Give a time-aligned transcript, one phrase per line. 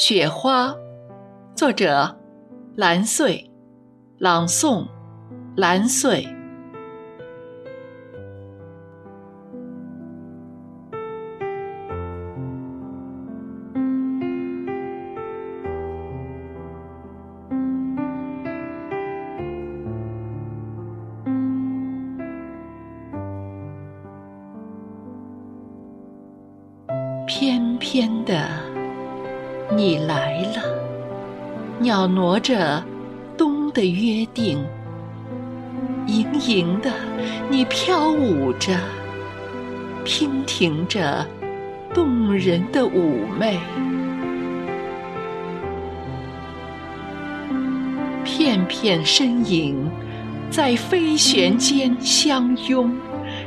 [0.00, 0.72] 雪花，
[1.56, 2.16] 作者
[2.76, 3.50] 蓝穗，
[4.18, 4.86] 朗诵
[5.56, 6.24] 蓝穗。
[27.26, 28.48] 翩翩的，
[29.70, 30.62] 你来了，
[31.80, 32.82] 袅挪着
[33.36, 34.58] 冬的约定；
[36.06, 36.90] 盈盈的，
[37.50, 38.72] 你飘舞着，
[40.04, 41.26] 娉婷着
[41.92, 43.58] 动人的妩媚。
[48.24, 49.90] 片片身影
[50.50, 52.90] 在飞旋间相拥，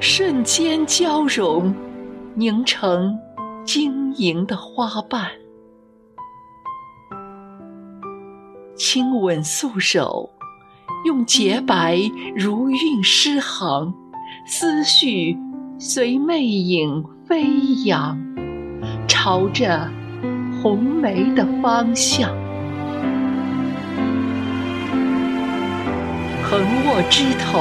[0.00, 1.74] 瞬间交融，
[2.34, 3.18] 凝成。
[3.66, 5.28] 晶莹的花瓣，
[8.76, 10.28] 亲吻素手，
[11.06, 11.98] 用洁白
[12.36, 13.94] 如韵诗行，
[14.46, 15.34] 思绪
[15.78, 17.46] 随魅影飞
[17.86, 18.18] 扬，
[19.08, 19.90] 朝着
[20.62, 22.30] 红梅的方向，
[26.44, 27.58] 横卧枝头，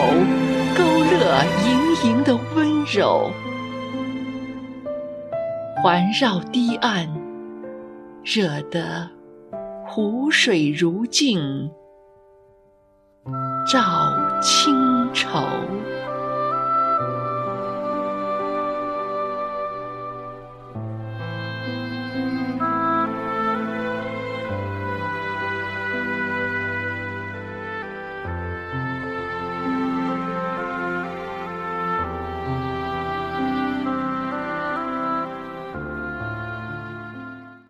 [0.77, 3.31] 勾勒盈盈的温柔。
[5.81, 7.07] 环绕堤岸，
[8.23, 9.09] 惹得
[9.87, 11.69] 湖水如镜，
[13.71, 14.73] 照清
[15.13, 15.39] 愁。